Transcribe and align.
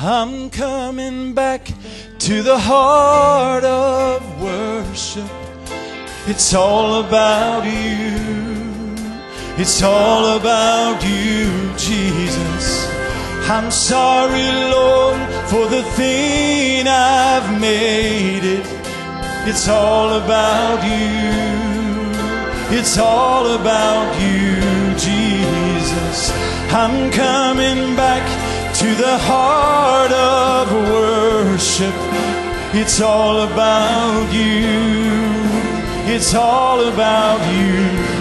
I'm 0.00 0.48
coming 0.50 1.34
back 1.34 1.72
to 2.20 2.42
the 2.44 2.56
heart 2.56 3.64
of 3.64 4.40
worship. 4.40 5.28
It's 6.28 6.54
all 6.54 7.00
about 7.04 7.64
you. 7.64 8.94
It's 9.60 9.82
all 9.82 10.36
about 10.36 11.02
you, 11.02 11.50
Jesus. 11.76 12.86
I'm 13.50 13.72
sorry, 13.72 14.46
Lord, 14.70 15.18
for 15.48 15.66
the 15.66 15.82
thing 15.96 16.86
I've 16.86 17.60
made 17.60 18.44
it. 18.44 18.66
It's 19.48 19.68
all 19.68 20.10
about 20.12 20.84
you. 20.84 22.78
It's 22.78 22.98
all 22.98 23.46
about 23.56 24.14
you, 24.20 24.60
to 28.78 28.94
the 28.94 29.18
heart 29.18 30.12
of 30.12 30.70
worship. 30.70 31.94
It's 32.72 33.00
all 33.00 33.40
about 33.40 34.32
you. 34.32 35.18
It's 36.14 36.32
all 36.32 36.86
about 36.86 37.40
you, 37.58 37.74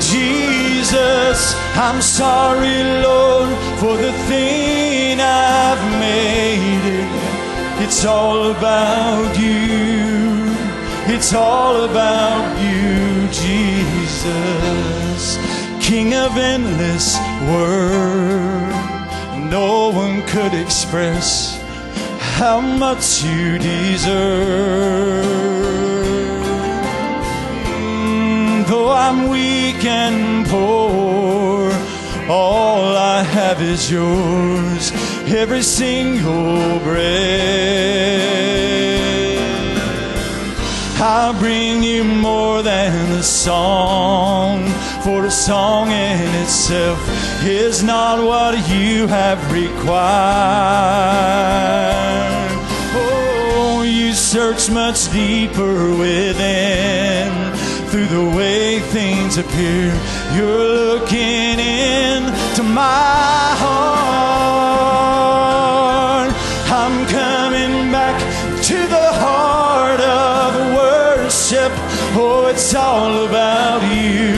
Jesus. 0.00 1.54
I'm 1.76 2.00
sorry, 2.00 2.82
Lord, 3.02 3.50
for 3.78 3.98
the 3.98 4.12
thing 4.26 5.20
I've 5.20 5.84
made 6.00 6.84
it. 6.98 7.10
It's 7.84 8.06
all 8.06 8.50
about 8.50 9.38
you. 9.38 10.46
It's 11.14 11.34
all 11.34 11.84
about 11.84 12.56
you, 12.58 13.28
Jesus. 13.44 15.36
King 15.86 16.14
of 16.14 16.38
endless 16.38 17.18
word. 17.50 18.97
No 19.50 19.88
one 19.88 20.26
could 20.26 20.52
express 20.52 21.58
how 22.36 22.60
much 22.60 23.22
you 23.24 23.58
deserve. 23.58 25.24
Though 28.68 28.90
I'm 28.90 29.28
weak 29.28 29.82
and 29.86 30.46
poor, 30.46 31.72
all 32.28 32.94
I 32.94 33.22
have 33.22 33.62
is 33.62 33.90
yours. 33.90 34.92
Every 35.32 35.62
single 35.62 36.78
breath. 36.80 38.17
I 41.00 41.32
bring 41.38 41.84
you 41.84 42.02
more 42.02 42.60
than 42.60 43.12
a 43.12 43.22
song, 43.22 44.66
for 45.04 45.26
a 45.26 45.30
song 45.30 45.92
in 45.92 46.34
itself 46.42 46.98
is 47.46 47.84
not 47.84 48.18
what 48.24 48.54
you 48.68 49.06
have 49.06 49.38
required. 49.52 49.94
Oh, 52.96 53.82
you 53.86 54.12
search 54.12 54.70
much 54.70 55.08
deeper 55.12 55.94
within 55.96 57.54
through 57.90 58.06
the 58.06 58.24
way 58.36 58.80
things 58.80 59.38
appear. 59.38 59.94
You're 60.34 60.58
looking 60.58 61.60
into 61.60 62.64
my 62.64 63.54
heart. 63.62 64.18
I'm 66.72 67.06
coming 67.06 67.47
worship. 71.48 71.72
Oh, 72.14 72.46
it's 72.50 72.74
all 72.74 73.26
about 73.26 73.82
you. 73.82 74.34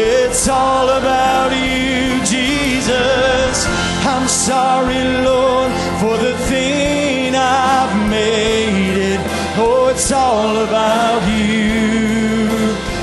It's 0.00 0.48
all 0.48 0.88
about 0.90 1.50
you, 1.50 2.24
Jesus. 2.24 3.66
I'm 4.06 4.28
sorry, 4.28 5.02
Lord, 5.24 5.72
for 6.00 6.16
the 6.16 6.36
thing 6.46 7.34
I've 7.34 8.10
made 8.10 9.14
it. 9.14 9.20
Oh, 9.56 9.88
it's 9.90 10.12
all 10.12 10.58
about 10.58 11.22
you. 11.28 12.48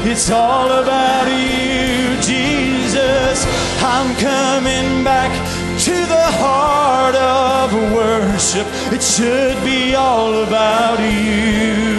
It's 0.09 0.29
all 0.29 0.71
about 0.71 1.27
you, 1.27 2.15
Jesus. 2.21 3.45
I'm 3.81 4.15
coming 4.15 5.03
back 5.03 5.31
to 5.79 5.91
the 5.91 6.27
heart 6.39 7.15
of 7.15 7.73
worship. 7.93 8.67
It 8.93 9.03
should 9.03 9.61
be 9.65 9.95
all 9.95 10.43
about 10.43 10.99
you. 10.99 11.94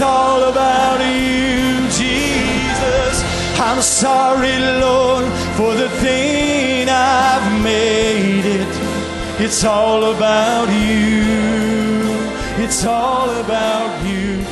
It's 0.00 0.08
all 0.08 0.44
about 0.44 1.00
you, 1.00 1.86
Jesus. 1.90 3.22
I'm 3.60 3.82
sorry, 3.82 4.58
Lord, 4.80 5.26
for 5.58 5.74
the 5.74 5.90
thing 6.00 6.88
I've 6.88 7.62
made 7.62 8.46
it. 8.46 9.44
It's 9.44 9.62
all 9.62 10.04
about 10.04 10.68
you. 10.70 12.64
It's 12.64 12.86
all 12.86 13.28
about 13.28 13.92
you. 14.06 14.49